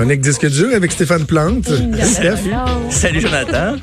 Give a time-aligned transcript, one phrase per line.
[0.00, 1.66] Chronique disque dur avec Stéphane Plante.
[2.02, 2.38] Steph.
[2.88, 3.76] Salut Jonathan.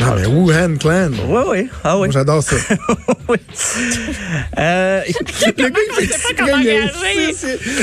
[0.00, 1.10] Non, mais Wuhan Clan.
[1.28, 1.68] Oui, oui.
[1.84, 2.08] Ah oui.
[2.10, 2.56] J'adore ça.
[3.28, 3.36] oui.
[4.56, 5.02] Euh,
[5.58, 6.56] Le gars, il fait exprès, comment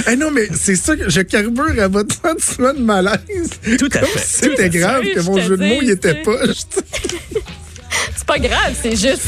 [0.07, 3.51] Ah non, mais c'est ça que je carbure à votre sentiment de malaise.
[3.77, 4.19] Tout à Comme fait.
[4.19, 6.47] si c'était grave que mon jeu de mots, il était poche.
[8.15, 9.27] C'est pas grave, c'est juste.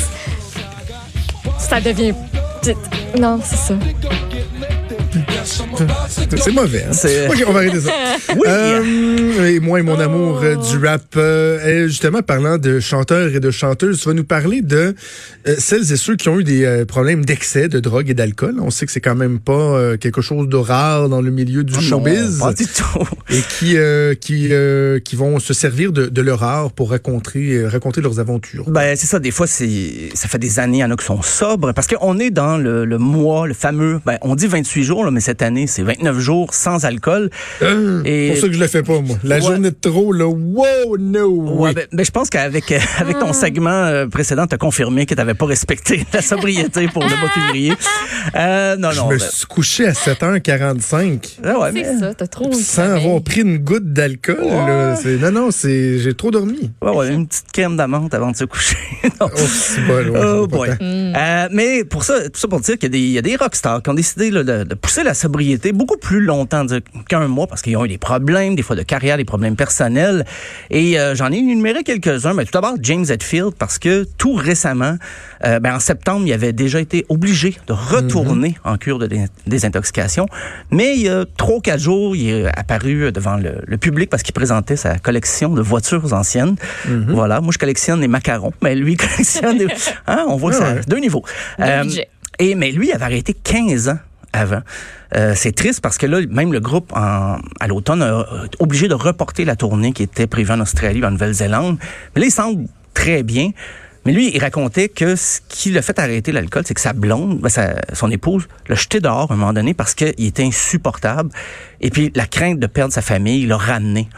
[1.60, 2.14] Ça devient.
[2.60, 2.78] petite.
[3.20, 3.76] Non, c'est ça.
[6.38, 6.86] C'est mauvais.
[6.90, 7.28] Hein?
[7.30, 7.92] OK, on va arrêter ça.
[8.36, 8.48] Oui.
[8.48, 13.40] Euh, et moi et mon amour euh, du rap, euh, justement, parlant de chanteurs et
[13.40, 14.96] de chanteuses, tu vas nous parler de
[15.48, 18.56] euh, celles et ceux qui ont eu des problèmes d'excès de drogue et d'alcool.
[18.62, 21.80] On sait que c'est quand même pas quelque chose de rare dans le milieu du
[21.80, 22.40] showbiz.
[22.40, 23.08] Non, pas du tout.
[23.30, 23.76] et qui
[24.20, 24.52] qui
[25.04, 28.70] qui vont se servir de, de leur art pour raconter raconter leurs aventures.
[28.70, 29.20] Ben, c'est ça.
[29.20, 31.74] Des fois, c'est, ça fait des années, il y en a qui sont sobres.
[31.74, 35.12] Parce qu'on est dans le, le mois, le fameux, ben, on dit 28 jours, là,
[35.12, 37.30] mais cette année, c'est 29 jours sans alcool.
[37.64, 39.18] Euh, Et- pour ça que je le fais pas moi.
[39.24, 39.42] La Ouais.
[39.42, 41.28] journée de trop là, wow no.
[41.30, 41.74] Ouais, oui.
[41.74, 45.14] ben, ben, je pense qu'avec euh, avec ton segment euh, précédent, tu as confirmé que
[45.16, 47.74] tu n'avais pas respecté la sobriété pour le mois de février.
[48.36, 49.08] Euh, non, je non.
[49.10, 52.52] me ben, suis couché à 7h45 ah ouais, C'est mais- ça, t'as trop.
[52.54, 54.38] sans avoir pris une goutte d'alcool.
[55.22, 56.72] Non non, c'est j'ai trop dormi.
[56.82, 58.78] ouais, ouais, une petite crème d'amande avant de se coucher.
[59.20, 59.30] Non.
[59.34, 60.70] Oh, c'est bon, ouais, Oh boy.
[60.70, 60.76] tant.
[60.82, 63.22] Euh, mais pour ça, tout ça pour dire qu'il y a des, il y a
[63.22, 66.66] des rockstars qui ont décidé là, de, de pousser la sobriété beaucoup plus longtemps
[67.08, 70.26] qu'un mois parce qu'ils ont eu des problèmes, des fois de carrière, des problèmes personnels.
[70.70, 72.34] Et euh, j'en ai énuméré quelques-uns.
[72.34, 74.98] Mais tout d'abord, James Hetfield, parce que tout récemment,
[75.46, 79.26] euh, ben, en septembre, il avait déjà été obligé de retourner en cure de dé-
[79.48, 80.26] désintoxication.
[80.72, 84.10] Mais il y a trois ou quatre jours, il est apparu devant le, le public
[84.10, 86.56] parce qu'il présentait sa collection de voitures anciennes.
[87.08, 89.68] Voilà, moi je collectionne les macarons, mais lui il collectionne des...
[90.08, 90.82] Hein, on voit que ça ouais.
[90.88, 91.24] deux niveaux.
[91.60, 91.66] Deux
[92.40, 94.00] et mais lui il avait arrêté 15 ans
[94.34, 94.62] avant.
[95.16, 98.26] Euh, c'est triste parce que là, même le groupe en- à l'automne a
[98.60, 101.78] obligé de reporter la tournée qui était prévue en Australie, en Nouvelle-Zélande.
[102.16, 103.52] Mais là, il semble très bien.
[104.06, 107.40] Mais lui, il racontait que ce qui l'a fait arrêter l'alcool, c'est que sa blonde,
[107.40, 111.30] ben, sa- son épouse, l'a jeté dehors à un moment donné parce qu'il était insupportable.
[111.82, 114.10] Et puis, la crainte de perdre sa famille l'a ramené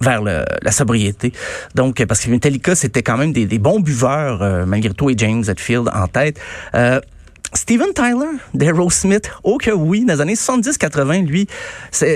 [0.00, 1.32] vers la sobriété.
[1.74, 5.14] Donc, parce que Metallica, c'était quand même des, des bons buveurs, euh, malgré tout, et
[5.18, 6.40] James Hetfield en tête.
[6.74, 7.00] Euh,
[7.52, 11.48] Steven Tyler d'Aerosmith, oh que oui, dans les années 70-80, lui,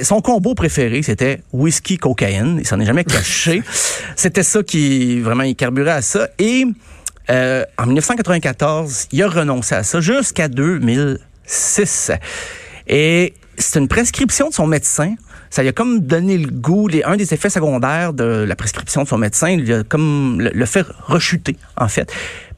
[0.02, 2.58] son combo préféré, c'était whisky, cocaïne.
[2.60, 3.62] Il s'en est jamais caché.
[4.16, 6.28] c'était ça qui, vraiment, il carburait à ça.
[6.38, 6.64] Et
[7.30, 12.12] euh, en 1994, il a renoncé à ça jusqu'à 2006.
[12.86, 15.14] Et c'est une prescription de son médecin.
[15.50, 19.04] Ça lui a comme donné le goût, les, un des effets secondaires de la prescription
[19.04, 22.12] de son médecin, il a comme le, le fait rechuter, en fait.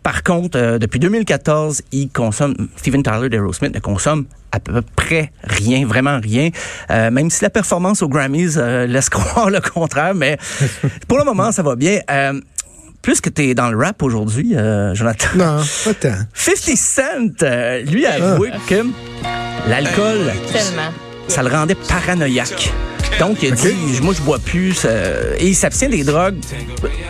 [0.06, 5.32] Par contre, euh, depuis 2014, il consomme, Steven Tyler d'Aerosmith ne consomme à peu près
[5.42, 6.50] rien, vraiment rien,
[6.92, 10.38] Euh, même si la performance aux Grammys euh, laisse croire le contraire, mais
[11.08, 11.98] pour le moment, ça va bien.
[12.08, 12.40] Euh,
[13.02, 15.26] plus que tu es dans le rap aujourd'hui, euh, Jonathan.
[15.34, 16.14] Non, pas tant.
[16.34, 18.86] 50 Cent, euh, lui a avoué que
[19.68, 20.32] l'alcool,
[21.26, 22.72] ça le rendait paranoïaque.
[23.20, 24.74] Donc, il a dit, moi, je bois plus.
[24.74, 24.88] ça-
[25.38, 26.36] Et il s'abstient des drogues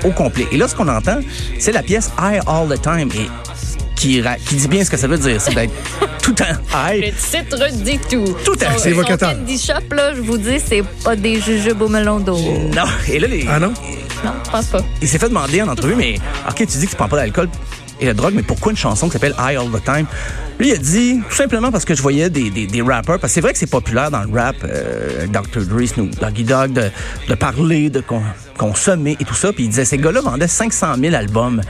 [0.05, 0.47] au complet.
[0.53, 1.19] Et là, ce qu'on entend,
[1.59, 3.09] c'est la pièce High All the Time.
[3.15, 3.29] Et
[3.97, 5.41] qui, ra- qui dit bien ce que ça veut dire.
[5.41, 5.73] C'est d'être
[6.23, 6.45] tout le temps
[6.93, 7.15] Le high.
[7.17, 8.37] titre dit tout.
[8.45, 8.91] Tout à fait.
[8.91, 9.31] évocateur.
[9.31, 12.37] Son candy shop, là, je vous dis, c'est pas des jujubes au melon d'eau.
[12.37, 12.85] Non.
[13.09, 13.73] Et là, les- Ah non?
[14.25, 14.81] Non, je pense pas.
[15.03, 16.17] il s'est fait demander en entrevue, mais
[16.49, 17.49] OK, tu dis que tu prends pas d'alcool
[18.01, 20.07] et de drogue, mais pourquoi une chanson qui s'appelle High All the Time?
[20.59, 23.33] Lui, il a dit tout simplement parce que je voyais des, des, des rappers, parce
[23.33, 25.63] que c'est vrai que c'est populaire dans le rap, euh, Dr.
[25.67, 26.91] Dre, Snoop Doggy Dogg, de,
[27.29, 28.23] de parler, de con-
[28.59, 29.53] consommer et tout ça.
[29.53, 31.61] Puis il disait, ces gars-là vendaient 500 000 albums.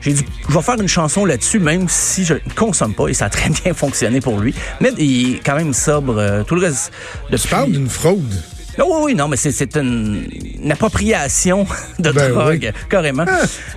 [0.00, 3.14] J'ai dit, je vais faire une chanson là-dessus, même si je ne consomme pas, et
[3.14, 4.54] ça a très bien fonctionné pour lui.
[4.80, 6.18] Mais il est quand même sobre.
[6.18, 6.92] euh, tout le reste,
[7.30, 7.42] depuis...
[7.44, 8.42] Tu parles d'une fraude.
[8.78, 10.26] Non, oui, oui, non, mais c'est, une,
[10.62, 11.66] une appropriation
[11.98, 12.82] de Ben drogue, oui.
[12.88, 13.24] carrément.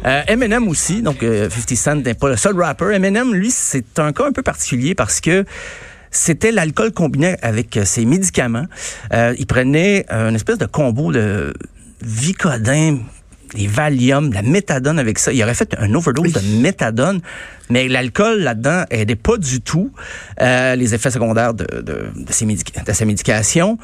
[0.05, 2.93] Euh, Eminem aussi, donc euh, 50 Cent n'est pas le seul rapper.
[2.93, 5.45] Eminem, lui, c'est un cas un peu particulier parce que
[6.11, 8.65] c'était l'alcool combiné avec euh, ses médicaments.
[9.13, 11.53] Euh, il prenait euh, une espèce de combo de
[12.01, 12.99] Vicodin,
[13.55, 15.31] des Valium, de la méthadone avec ça.
[15.31, 17.21] Il aurait fait un overdose de méthadone,
[17.69, 19.91] mais l'alcool là-dedans aidait pas du tout
[20.41, 23.77] euh, les effets secondaires de, de, de, ses de sa médication.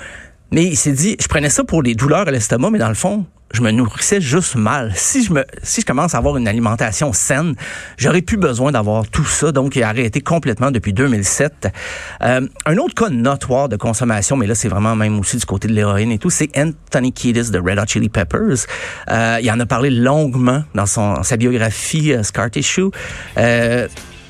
[0.54, 2.94] Mais il s'est dit, je prenais ça pour les douleurs à l'estomac, mais dans le
[2.94, 4.92] fond, je me nourrissais juste mal.
[4.96, 7.56] Si je me, si je commence à avoir une alimentation saine,
[7.98, 9.52] j'aurais plus besoin d'avoir tout ça.
[9.52, 11.70] Donc, il a arrêté complètement depuis 2007.
[12.22, 15.68] Euh, un autre cas notoire de consommation, mais là, c'est vraiment même aussi du côté
[15.68, 18.68] de l'héroïne et tout, c'est Anthony Kiedis de Red Hot Chili Peppers.
[19.10, 22.92] Euh, il en a parlé longuement dans son, sa biographie euh, Scar Tissue.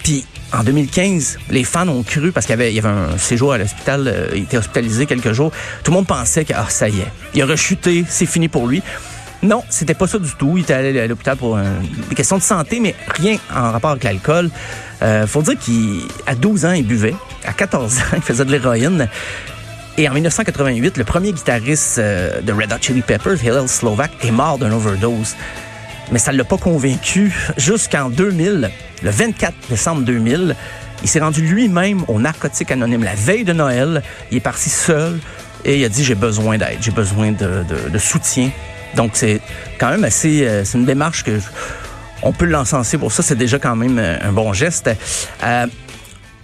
[0.03, 4.07] Puis en 2015, les fans ont cru, parce qu'il y avait, un séjour à l'hôpital,
[4.07, 5.51] euh, il était hospitalisé quelques jours,
[5.83, 8.67] tout le monde pensait que ah, ça y est, il a rechuté, c'est fini pour
[8.67, 8.83] lui.
[9.41, 10.53] Non, c'était pas ça du tout.
[10.57, 14.05] Il était allé à l'hôpital pour des questions de santé, mais rien en rapport avec
[14.05, 14.49] l'alcool.
[15.01, 17.15] Euh, faut dire qu'à 12 ans, il buvait.
[17.43, 19.09] À 14 ans, il faisait de l'héroïne.
[19.97, 24.31] Et en 1988, le premier guitariste euh, de Red Hot Chili Peppers, Hillel Slovak, est
[24.31, 25.35] mort d'une overdose.
[26.11, 28.69] Mais ça ne l'a pas convaincu jusqu'en 2000,
[29.01, 30.55] le 24 décembre 2000.
[31.03, 34.03] Il s'est rendu lui-même au narcotique anonyme la veille de Noël.
[34.31, 35.19] Il est parti seul
[35.65, 38.51] et il a dit j'ai besoin d'aide, j'ai besoin de, soutien.
[38.95, 39.41] Donc c'est
[39.79, 41.39] quand même assez, euh, c'est une démarche que
[42.21, 43.23] on peut l'encenser pour ça.
[43.23, 44.89] C'est déjà quand même euh, un bon geste.
[45.43, 45.67] Euh,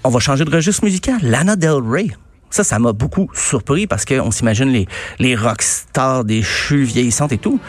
[0.04, 1.18] on va changer de registre musical.
[1.22, 2.08] Lana Del Rey.
[2.50, 4.88] Ça, ça m'a beaucoup surpris parce qu'on s'imagine les,
[5.20, 7.60] les rockstars des chues vieillissantes et tout.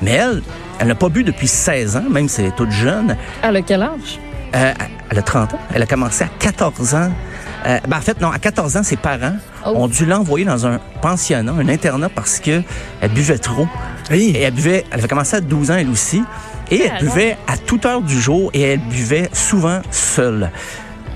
[0.00, 0.42] Mais elle,
[0.78, 3.16] elle n'a pas bu depuis 16 ans, même si elle est toute jeune.
[3.42, 4.18] Elle a quel âge?
[4.54, 4.72] Euh,
[5.10, 5.58] elle a 30 ans.
[5.74, 7.10] Elle a commencé à 14 ans.
[7.66, 9.36] Euh, ben en fait, non, à 14 ans, ses parents
[9.66, 9.70] oh.
[9.74, 12.62] ont dû l'envoyer dans un pensionnat, un internat, parce que
[13.00, 13.66] elle buvait trop.
[14.10, 14.32] Oui.
[14.34, 16.22] Et elle buvait, elle avait commencé à 12 ans, elle aussi.
[16.70, 20.50] Et elle buvait à toute heure du jour et elle buvait souvent seule.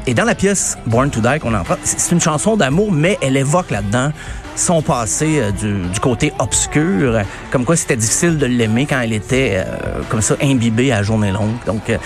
[0.07, 3.37] Et dans la pièce Born to Die qu'on entend, c'est une chanson d'amour, mais elle
[3.37, 4.11] évoque là-dedans
[4.57, 9.01] son passé euh, du, du, côté obscur, euh, comme quoi c'était difficile de l'aimer quand
[9.01, 11.57] elle était euh, comme ça imbibée à journée longue.
[11.67, 11.99] Donc euh,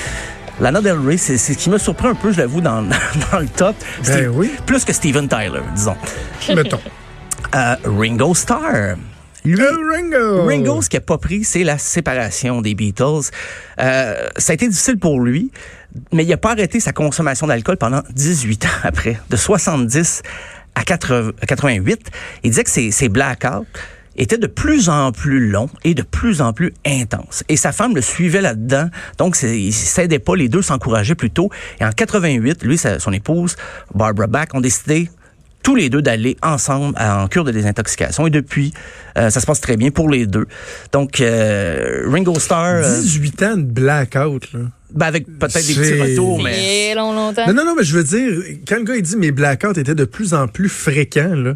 [0.60, 2.82] Lana Del Rey, c'est ce qui m'a surpris un peu, je l'avoue, dans,
[3.32, 3.76] dans le top.
[4.06, 4.50] Ben oui.
[4.64, 5.96] Plus que Steven Tyler, disons.
[6.54, 6.80] Mettons.
[7.54, 8.96] Euh, Ringo Starr.
[9.44, 10.44] Lui, Ringo.
[10.44, 13.30] Ringo, ce qu'il n'a pas pris, c'est la séparation des Beatles.
[13.78, 15.52] Euh, ça a été difficile pour lui,
[16.12, 20.22] mais il n'a pas arrêté sa consommation d'alcool pendant 18 ans après, de 70
[20.76, 22.10] à 88.
[22.44, 23.66] Il disait que ses blackouts
[24.16, 27.42] étaient de plus en plus longs et de plus en plus intenses.
[27.48, 28.88] Et sa femme le suivait là-dedans,
[29.18, 31.50] donc il s'aidait pas, les deux s'encourageaient plutôt.
[31.80, 33.56] Et en 88, lui et son épouse,
[33.94, 35.10] Barbara Bach, ont décidé
[35.62, 38.26] tous les deux d'aller ensemble en cure de désintoxication.
[38.26, 38.72] Et depuis,
[39.18, 40.46] euh, ça se passe très bien pour les deux.
[40.92, 42.82] Donc, euh, Ringo Starr...
[42.82, 44.60] 18 ans de blackout, là.
[44.94, 46.94] Ben avec peut-être des petits retours, mais...
[46.94, 47.46] long, longtemps.
[47.48, 49.94] Non, non, non, mais je veux dire, quand le gars il dit mes blackouts étaient
[49.94, 51.54] de plus en plus fréquents, là,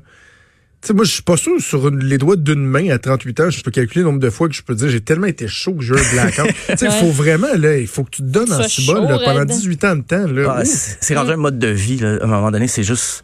[0.82, 3.41] tu sais, moi, je suis pas sûr sur une, les doigts d'une main à 38
[3.41, 5.47] ans, je peux calculer le nombre de fois que je peux dire j'ai tellement été
[5.47, 6.47] chaud que j'ai eu un blackout.
[6.69, 9.06] tu sais, il faut vraiment, là, il faut que tu te donnes en ce bol
[9.25, 10.27] pendant 18 ans de temps.
[10.27, 10.56] Là.
[10.56, 12.17] Ah, c'est rendu un mode de vie, là.
[12.23, 13.23] À un moment donné, c'est juste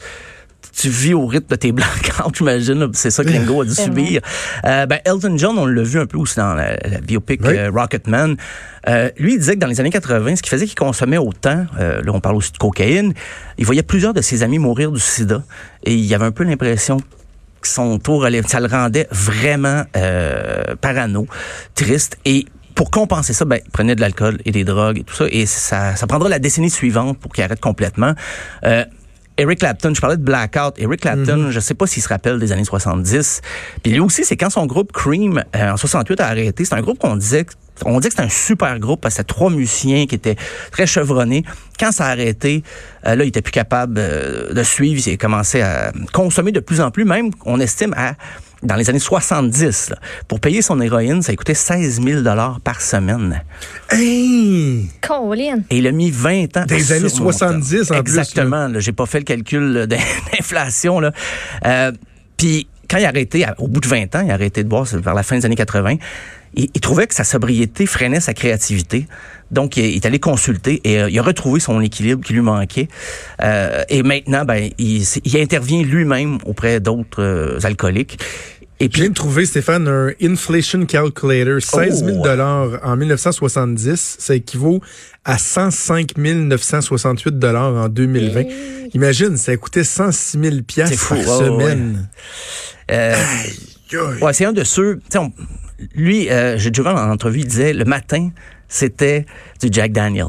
[0.77, 2.89] tu vis au rythme de tes blackouts, j'imagine.
[2.93, 4.21] C'est ça que Ringo a dû subir.
[4.65, 7.57] Euh, ben, Elton John, on l'a vu un peu aussi dans la, la biopic oui.
[7.57, 8.37] euh, Rocketman.
[8.89, 11.67] Euh, lui, il disait que dans les années 80, ce qui faisait qu'il consommait autant,
[11.81, 13.15] euh, là on parle aussi de cocaïne,
[13.59, 15.43] il voyait plusieurs de ses amis mourir du sida.
[15.83, 16.99] Et il avait un peu l'impression
[17.61, 21.27] que son tour, ça le rendait vraiment euh, parano,
[21.75, 22.19] triste.
[22.25, 22.47] Et
[22.77, 25.25] pour compenser ça, ben, il prenait de l'alcool et des drogues et tout ça.
[25.31, 28.13] Et ça, ça prendra la décennie suivante pour qu'il arrête complètement.
[28.65, 28.85] Euh,
[29.39, 30.75] Eric Clapton, je parlais de Blackout.
[30.79, 31.51] Eric Clapton, mm -hmm.
[31.51, 33.43] je sais pas s'il se rappelle des années 70.
[33.83, 36.65] Puis lui aussi, c'est quand son groupe Cream, euh, en 68, a arrêté.
[36.65, 37.45] C'est un groupe qu'on disait,
[37.85, 40.37] on dit que c'était un super groupe parce que c'était trois musiciens qui étaient
[40.71, 41.45] très chevronnés.
[41.79, 42.63] Quand ça a arrêté,
[43.07, 45.03] euh, là, il était plus capable euh, de suivre.
[45.07, 48.15] Il a commencé à consommer de plus en plus, même, on estime, à
[48.67, 49.97] dans les années 70, là,
[50.29, 52.23] pour payer son héroïne, ça coûtait 16 000
[52.63, 53.43] par semaine.
[53.91, 54.89] Hey!
[55.01, 55.61] Colin.
[55.71, 56.65] Et il a mis 20 ans.
[56.67, 58.69] Des années 70 en Exactement.
[58.79, 59.87] J'ai pas fait le calcul
[60.33, 61.01] d'inflation.
[61.01, 61.13] là.
[61.65, 61.93] Euh,
[62.37, 64.85] Puis quand il a arrêté, au bout de 20 ans, il a arrêté de boire
[64.85, 65.97] vers la fin des années 80,
[66.55, 69.07] il, il trouvait que sa sobriété freinait sa créativité.
[69.51, 72.89] Donc, il est allé consulter et euh, il a retrouvé son équilibre qui lui manquait.
[73.43, 78.19] Euh, et maintenant, ben, il, il intervient lui-même auprès d'autres euh, alcooliques.
[78.79, 82.87] Et puis, je viens de trouver, Stéphane, un inflation calculator, 16 000 dollars oh.
[82.87, 84.17] en 1970.
[84.19, 84.83] Ça équivaut
[85.25, 88.41] à 105 968 dollars en 2020.
[88.41, 88.91] Hey.
[88.93, 92.09] Imagine, ça coûtait 106 000 piastres par oh, semaine.
[92.89, 95.01] Ouais, euh, ouais c'est un de ceux...
[95.15, 95.33] On,
[95.95, 98.31] lui, euh, j'ai déjà vu en entrevue, il disait, le matin,
[98.69, 99.27] c'était
[99.61, 100.29] du Jack Daniel.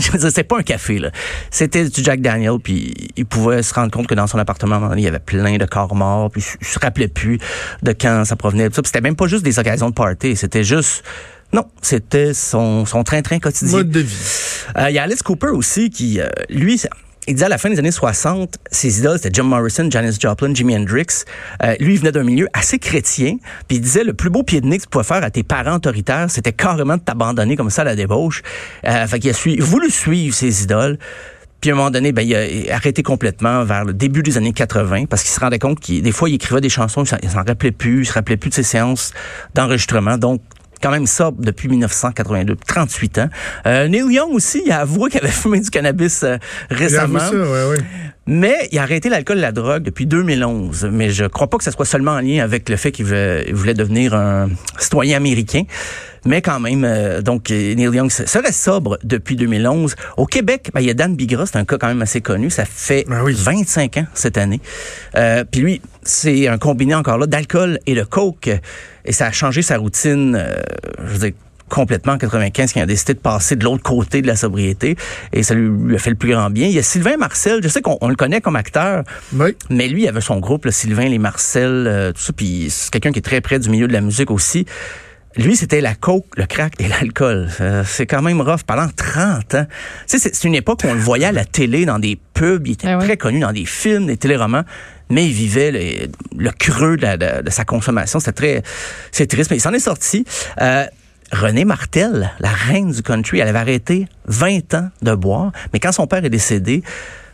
[0.30, 1.10] c'est pas un café là.
[1.50, 5.02] C'était du Jack Daniel puis il pouvait se rendre compte que dans son appartement il
[5.02, 7.38] y avait plein de corps morts puis il se rappelait plus
[7.82, 8.68] de quand ça provenait.
[8.72, 11.04] C'était même pas juste des occasions de party, c'était juste
[11.52, 13.78] non, c'était son, son train-train quotidien.
[13.78, 14.16] Mode de vie.
[14.76, 16.82] Euh, il y a Alice Cooper aussi qui, euh, lui,
[17.28, 20.54] il disait à la fin des années 60, ses idoles, c'était Jim Morrison, Janis Joplin,
[20.54, 21.24] Jimi Hendrix.
[21.62, 23.36] Euh, lui, il venait d'un milieu assez chrétien.
[23.68, 25.42] Puis il disait, le plus beau pied de nez que tu pouvais faire à tes
[25.42, 28.42] parents autoritaires, c'était carrément de t'abandonner comme ça à la débauche.
[28.86, 30.98] Euh, fait qu'il a su, voulu suivre ses idoles.
[31.60, 34.52] Puis à un moment donné, ben, il a arrêté complètement vers le début des années
[34.54, 37.42] 80 parce qu'il se rendait compte qu'il des fois, il écrivait des chansons, il s'en
[37.44, 39.12] rappelait plus, il se rappelait plus de ses séances
[39.54, 40.16] d'enregistrement.
[40.16, 40.40] Donc,
[40.80, 43.28] quand même sobre depuis 1982, 38 ans.
[43.66, 46.36] Euh, Neil Young aussi, il a avoué qu'il avait fumé du cannabis euh,
[46.70, 47.18] récemment.
[47.18, 47.78] Ça, ouais, ouais.
[48.30, 50.90] Mais il a arrêté l'alcool et la drogue depuis 2011.
[50.92, 53.50] Mais je crois pas que ce soit seulement en lien avec le fait qu'il voulait,
[53.52, 55.62] voulait, devenir un citoyen américain.
[56.26, 59.96] Mais quand même, euh, donc Neil Young serait sobre depuis 2011.
[60.18, 62.50] Au Québec, ben, il y a Dan Bigra, c'est un cas quand même assez connu.
[62.50, 63.32] Ça fait Ben oui.
[63.34, 64.60] 25 ans cette année.
[65.16, 68.50] Euh, Puis lui, c'est un combiné encore là d'alcool et de coke.
[69.06, 70.60] Et ça a changé sa routine, euh,
[70.98, 71.32] je veux dire,
[71.68, 74.96] complètement en 95 qui a décidé de passer de l'autre côté de la sobriété
[75.32, 76.66] et ça lui, lui, a fait le plus grand bien.
[76.66, 79.56] Il y a Sylvain Marcel, je sais qu'on on le connaît comme acteur, Oui.
[79.70, 82.90] mais lui il avait son groupe, là, Sylvain, les Marcel, euh, tout ça, puis c'est
[82.90, 84.66] quelqu'un qui est très près du milieu de la musique aussi.
[85.36, 87.48] Lui, c'était la coke, le crack et l'alcool.
[87.60, 89.66] Euh, c'est quand même rough pendant 30 ans.
[89.68, 89.74] Tu
[90.06, 92.66] sais, c'est- c'est une époque où on le voyait à la télé, dans des pubs,
[92.66, 93.04] il était Ah ouais.
[93.04, 94.64] très connu dans des films, des téléromans,
[95.10, 98.18] mais il vivait le, le creux de, la- de- de sa consommation.
[98.18, 98.62] C'était très...
[99.12, 100.24] C'est triste, mais il s'en est sorti.
[100.60, 100.84] Euh,
[101.32, 105.92] René Martel, la reine du country, elle avait arrêté 20 ans de boire, mais quand
[105.92, 106.82] son père est décédé,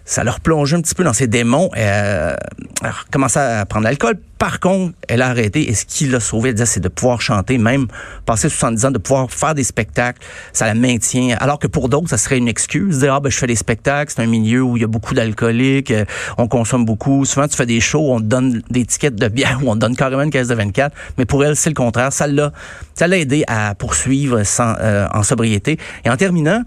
[0.05, 1.71] ça leur plongeait un petit peu dans ses démons.
[1.77, 2.37] Euh,
[2.83, 4.19] elle recommencé à prendre l'alcool.
[4.39, 7.23] Par contre, elle a arrêté et ce qui l'a sauvé, elle disait, c'est de pouvoir
[7.23, 7.87] chanter, même
[8.27, 10.21] passer 70 ans, de pouvoir faire des spectacles.
[10.53, 11.37] Ça la maintient.
[11.41, 12.99] Alors que pour d'autres, ça serait une excuse.
[12.99, 15.15] Dire, ah, ben, je fais des spectacles, c'est un milieu où il y a beaucoup
[15.15, 16.05] d'alcooliques, euh,
[16.37, 17.25] on consomme beaucoup.
[17.25, 19.79] Souvent, tu fais des shows, on te donne des étiquettes de bière ou on te
[19.79, 20.95] donne carrément une caisse de 24.
[21.17, 22.13] Mais pour elle, c'est le contraire.
[22.13, 22.53] Ça l'a,
[22.95, 25.79] ça l'a aidé à poursuivre sans, euh, en sobriété.
[26.05, 26.63] Et en terminant,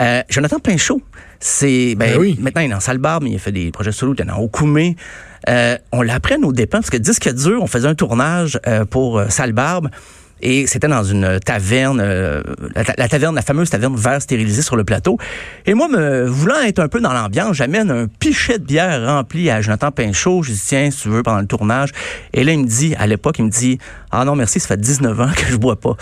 [0.00, 1.02] euh, Jonathan Pinchot,
[1.40, 2.36] c'est, ben, Ben oui.
[2.40, 4.24] maintenant, il est dans Salle Barbe, mais il a fait des projets solo, il est
[4.24, 4.96] dans Okoumé.
[5.48, 8.84] Euh, on l'apprend à nos dépens, parce que disque dur, on faisait un tournage euh,
[8.84, 9.88] pour euh, Salle Barbe.
[10.40, 12.42] Et c'était dans une taverne, euh,
[12.76, 15.18] la, ta- la taverne, la fameuse taverne vert stérilisée sur le plateau.
[15.66, 19.50] Et moi, me voulant être un peu dans l'ambiance, j'amène un pichet de bière rempli
[19.50, 20.44] à Jonathan Pinchot.
[20.44, 21.90] Je dis, tiens, si tu veux, pendant le tournage.
[22.34, 23.78] Et là, il me dit, à l'époque, il me dit,
[24.12, 25.96] ah non, merci, ça fait 19 ans que je bois pas.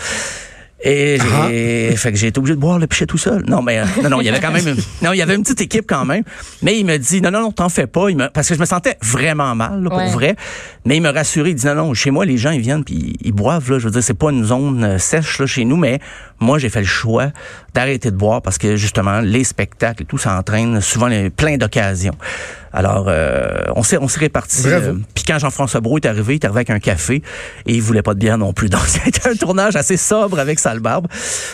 [0.89, 1.17] Et
[1.49, 3.43] j'ai, fait que j'ai été obligé de boire le pichet tout seul.
[3.47, 5.35] Non, mais euh, non, non, il y avait quand même, une, non, il y avait
[5.35, 6.23] une petite équipe quand même.
[6.61, 8.09] Mais il me dit, non, non, non, t'en fais pas.
[8.09, 10.09] Il me, parce que je me sentais vraiment mal, là, pour Ouais.
[10.11, 10.35] vrai.
[10.85, 11.49] Mais il me rassurait.
[11.51, 13.69] Il dit, non, non, chez moi, les gens, ils viennent puis ils boivent.
[13.69, 15.99] Là, je veux dire, c'est pas une zone euh, sèche là chez nous, mais
[16.39, 17.31] moi, j'ai fait le choix
[17.73, 21.57] d'arrêter de boire parce que justement, les spectacles et tout, ça entraîne souvent les- plein
[21.57, 22.15] d'occasions.
[22.73, 24.63] Alors, euh, on s'est, on s'est répartis.
[24.67, 27.21] Euh, puis quand Jean-François Brault est arrivé, il est arrivé avec un café
[27.65, 28.69] et il voulait pas de bière non plus.
[28.69, 31.07] Donc, c'était un tournage assez sobre avec Sale Barbe.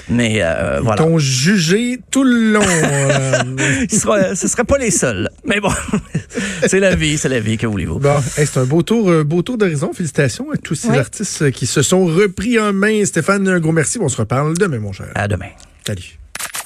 [0.10, 1.03] Mais euh, Ils voilà.
[1.03, 2.62] t'ont jugé tout le long.
[2.67, 3.86] euh.
[3.89, 5.29] Il sera, ce serait pas les seuls.
[5.46, 5.72] Mais bon,
[6.67, 8.00] c'est la vie, c'est la vie, que voulez-vous?
[8.00, 9.91] Bon, hey, c'est un beau tour, beau tour d'horizon.
[9.93, 10.98] Félicitations à tous ces Oui.
[10.98, 13.03] artistes qui se sont repris en main.
[13.05, 14.00] Stéphane, un gros merci.
[14.01, 15.08] On se reparle demain, mon cher.
[15.15, 15.50] À demain.
[15.86, 16.23] Salut.